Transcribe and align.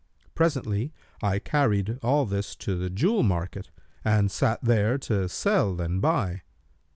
Presently 0.33 0.91
I 1.21 1.37
carried 1.37 1.99
all 2.01 2.25
this 2.25 2.55
to 2.55 2.75
the 2.75 2.89
jewel 2.89 3.21
market 3.21 3.69
and 4.03 4.31
sat 4.31 4.59
there 4.63 4.97
to 4.97 5.29
sell 5.29 5.79
and 5.79 6.01
buy. 6.01 6.41